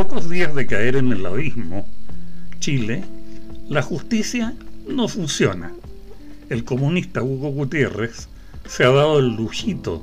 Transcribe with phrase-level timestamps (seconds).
[0.00, 1.86] pocos días de caer en el abismo,
[2.58, 3.04] Chile,
[3.68, 4.54] la justicia
[4.88, 5.72] no funciona.
[6.48, 8.26] El comunista Hugo Gutiérrez
[8.66, 10.02] se ha dado el lujito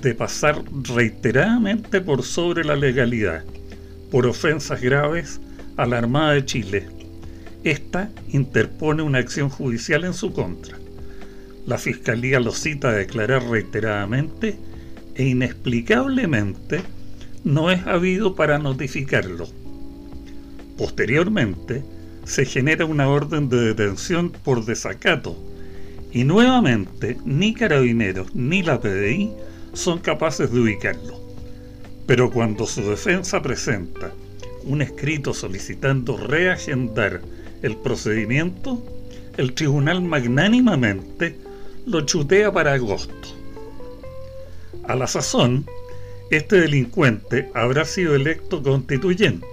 [0.00, 3.44] de pasar reiteradamente por sobre la legalidad,
[4.10, 5.42] por ofensas graves
[5.76, 6.86] a la Armada de Chile.
[7.64, 10.78] Esta interpone una acción judicial en su contra.
[11.66, 14.56] La Fiscalía lo cita a declarar reiteradamente
[15.14, 16.80] e inexplicablemente
[17.44, 19.46] no es habido para notificarlo.
[20.76, 21.84] Posteriormente,
[22.24, 25.36] se genera una orden de detención por desacato
[26.12, 29.32] y nuevamente ni carabineros ni la PDI
[29.74, 31.20] son capaces de ubicarlo.
[32.06, 34.12] Pero cuando su defensa presenta
[34.64, 37.20] un escrito solicitando reagendar
[37.62, 38.82] el procedimiento,
[39.36, 41.36] el tribunal magnánimamente
[41.86, 43.28] lo chutea para agosto.
[44.86, 45.66] A la sazón,
[46.30, 49.46] este delincuente habrá sido electo constituyente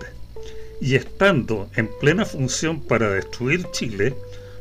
[0.81, 4.15] y estando en plena función para destruir Chile,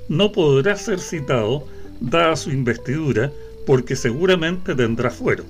[0.08, 1.66] no podrá ser citado
[2.00, 3.32] dada su investidura
[3.66, 5.44] porque seguramente tendrá fuero.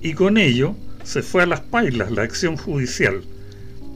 [0.00, 3.22] Y con ello se fue a las pailas la acción judicial,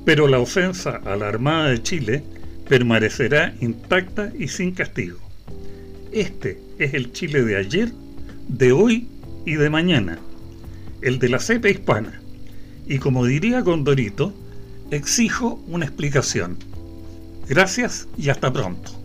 [0.04, 2.24] pero la ofensa a la Armada de Chile
[2.68, 5.18] permanecerá intacta y sin castigo.
[6.10, 7.92] Este es el Chile de ayer,
[8.48, 9.06] de hoy
[9.44, 10.18] y de mañana,
[11.04, 12.20] el de la cepa hispana.
[12.86, 14.32] Y como diría Condorito,
[14.90, 16.56] exijo una explicación.
[17.46, 19.03] Gracias y hasta pronto.